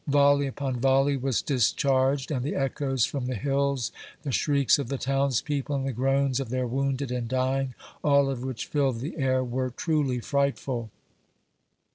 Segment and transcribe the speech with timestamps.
[0.07, 3.91] Vol ley upon volley was discharged, and the echoes from the hills,
[4.23, 8.41] the shrieks of the townspeople, and the groans of their wounded" and dying, all of
[8.43, 10.89] which filled the air,, were truly frightful.